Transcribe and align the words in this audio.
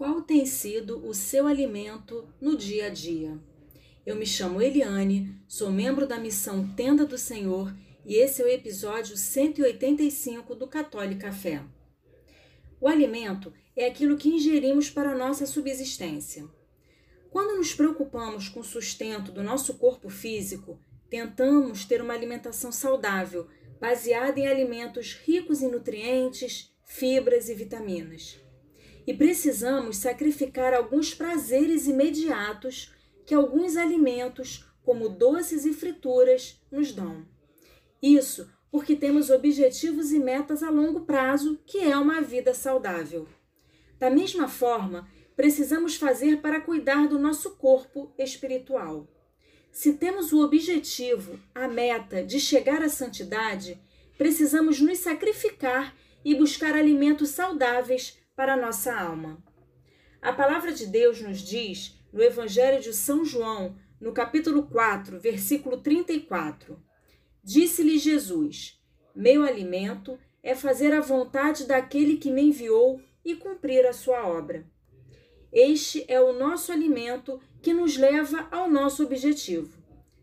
Qual 0.00 0.22
tem 0.22 0.46
sido 0.46 1.06
o 1.06 1.12
seu 1.12 1.46
alimento 1.46 2.26
no 2.40 2.56
dia 2.56 2.86
a 2.86 2.88
dia? 2.88 3.38
Eu 4.06 4.16
me 4.16 4.24
chamo 4.24 4.62
Eliane, 4.62 5.38
sou 5.46 5.70
membro 5.70 6.06
da 6.06 6.16
missão 6.16 6.66
Tenda 6.74 7.04
do 7.04 7.18
Senhor 7.18 7.70
e 8.06 8.14
esse 8.14 8.40
é 8.40 8.46
o 8.46 8.48
episódio 8.48 9.14
185 9.14 10.54
do 10.54 10.66
Católico 10.66 11.20
Café. 11.20 11.62
O 12.80 12.88
alimento 12.88 13.52
é 13.76 13.84
aquilo 13.88 14.16
que 14.16 14.30
ingerimos 14.30 14.88
para 14.88 15.14
nossa 15.14 15.44
subsistência. 15.44 16.48
Quando 17.28 17.58
nos 17.58 17.74
preocupamos 17.74 18.48
com 18.48 18.60
o 18.60 18.64
sustento 18.64 19.30
do 19.30 19.42
nosso 19.42 19.74
corpo 19.74 20.08
físico, 20.08 20.80
tentamos 21.10 21.84
ter 21.84 22.00
uma 22.00 22.14
alimentação 22.14 22.72
saudável, 22.72 23.48
baseada 23.78 24.40
em 24.40 24.48
alimentos 24.48 25.12
ricos 25.12 25.60
em 25.60 25.70
nutrientes, 25.70 26.74
fibras 26.86 27.50
e 27.50 27.54
vitaminas 27.54 28.40
e 29.06 29.14
precisamos 29.14 29.96
sacrificar 29.96 30.74
alguns 30.74 31.14
prazeres 31.14 31.86
imediatos 31.86 32.94
que 33.26 33.34
alguns 33.34 33.76
alimentos, 33.76 34.66
como 34.82 35.08
doces 35.08 35.64
e 35.64 35.72
frituras, 35.72 36.60
nos 36.70 36.92
dão. 36.92 37.24
Isso 38.02 38.50
porque 38.70 38.94
temos 38.94 39.30
objetivos 39.30 40.12
e 40.12 40.18
metas 40.18 40.62
a 40.62 40.70
longo 40.70 41.00
prazo, 41.00 41.58
que 41.66 41.78
é 41.78 41.96
uma 41.96 42.20
vida 42.20 42.54
saudável. 42.54 43.26
Da 43.98 44.08
mesma 44.08 44.48
forma, 44.48 45.08
precisamos 45.34 45.96
fazer 45.96 46.40
para 46.40 46.60
cuidar 46.60 47.08
do 47.08 47.18
nosso 47.18 47.56
corpo 47.56 48.12
espiritual. 48.16 49.08
Se 49.72 49.94
temos 49.94 50.32
o 50.32 50.42
objetivo, 50.44 51.38
a 51.54 51.66
meta 51.66 52.24
de 52.24 52.38
chegar 52.38 52.82
à 52.82 52.88
santidade, 52.88 53.80
precisamos 54.16 54.80
nos 54.80 54.98
sacrificar 54.98 55.96
e 56.24 56.34
buscar 56.34 56.74
alimentos 56.74 57.30
saudáveis 57.30 58.19
para 58.34 58.54
a 58.54 58.56
nossa 58.56 58.94
alma. 58.94 59.42
A 60.20 60.32
palavra 60.32 60.72
de 60.72 60.86
Deus 60.86 61.20
nos 61.20 61.40
diz, 61.40 61.98
no 62.12 62.22
Evangelho 62.22 62.80
de 62.80 62.92
São 62.92 63.24
João, 63.24 63.76
no 64.00 64.12
capítulo 64.12 64.64
4, 64.64 65.18
versículo 65.20 65.78
34: 65.78 66.82
Disse-lhe 67.42 67.98
Jesus: 67.98 68.80
Meu 69.14 69.42
alimento 69.42 70.18
é 70.42 70.54
fazer 70.54 70.92
a 70.92 71.00
vontade 71.00 71.66
daquele 71.66 72.16
que 72.16 72.30
me 72.30 72.42
enviou 72.42 73.00
e 73.24 73.34
cumprir 73.34 73.86
a 73.86 73.92
sua 73.92 74.26
obra. 74.26 74.66
Este 75.52 76.04
é 76.08 76.20
o 76.20 76.32
nosso 76.32 76.72
alimento 76.72 77.40
que 77.60 77.74
nos 77.74 77.96
leva 77.96 78.48
ao 78.50 78.70
nosso 78.70 79.02
objetivo: 79.02 79.82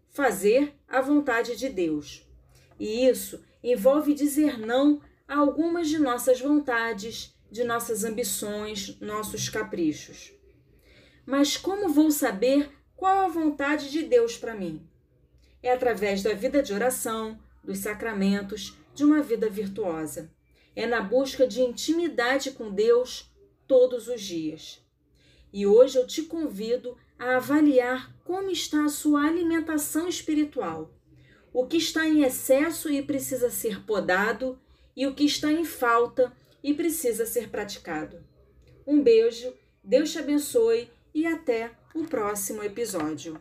fazer 0.09 0.73
a 0.87 1.01
vontade 1.01 1.55
de 1.55 1.69
Deus. 1.69 2.25
E 2.79 3.07
isso 3.07 3.43
envolve 3.63 4.13
dizer 4.13 4.57
não 4.57 5.01
a 5.27 5.37
algumas 5.37 5.89
de 5.89 5.99
nossas 5.99 6.39
vontades, 6.39 7.36
de 7.51 7.63
nossas 7.63 8.03
ambições, 8.03 8.99
nossos 8.99 9.49
caprichos. 9.49 10.33
Mas 11.25 11.57
como 11.57 11.89
vou 11.89 12.11
saber 12.11 12.71
qual 12.95 13.25
a 13.25 13.27
vontade 13.27 13.91
de 13.91 14.03
Deus 14.03 14.37
para 14.37 14.55
mim? 14.55 14.87
É 15.61 15.71
através 15.71 16.23
da 16.23 16.33
vida 16.33 16.63
de 16.63 16.73
oração, 16.73 17.39
dos 17.63 17.79
sacramentos, 17.79 18.75
de 18.93 19.03
uma 19.03 19.21
vida 19.21 19.49
virtuosa. 19.49 20.31
É 20.75 20.85
na 20.85 21.01
busca 21.01 21.47
de 21.47 21.61
intimidade 21.61 22.51
com 22.51 22.71
Deus 22.71 23.31
todos 23.67 24.07
os 24.07 24.21
dias. 24.21 24.81
E 25.51 25.65
hoje 25.65 25.97
eu 25.97 26.07
te 26.07 26.23
convido 26.23 26.97
a 27.19 27.37
avaliar 27.37 28.15
como 28.23 28.49
está 28.49 28.85
a 28.85 28.89
sua 28.89 29.25
alimentação 29.25 30.07
espiritual. 30.07 30.93
O 31.53 31.65
que 31.65 31.77
está 31.77 32.07
em 32.07 32.23
excesso 32.23 32.89
e 32.89 33.01
precisa 33.01 33.49
ser 33.49 33.83
podado, 33.85 34.59
e 34.95 35.07
o 35.07 35.13
que 35.13 35.25
está 35.25 35.51
em 35.51 35.65
falta 35.65 36.31
e 36.63 36.73
precisa 36.73 37.25
ser 37.25 37.49
praticado. 37.49 38.23
Um 38.85 39.01
beijo, 39.01 39.53
Deus 39.83 40.11
te 40.11 40.19
abençoe 40.19 40.89
e 41.13 41.25
até 41.25 41.71
o 41.93 42.03
próximo 42.05 42.63
episódio. 42.63 43.37